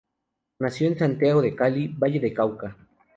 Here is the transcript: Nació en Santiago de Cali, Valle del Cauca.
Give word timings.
Nació 0.57 0.87
en 0.87 0.97
Santiago 0.97 1.43
de 1.43 1.55
Cali, 1.55 1.87
Valle 1.89 2.19
del 2.19 2.33
Cauca. 2.33 2.75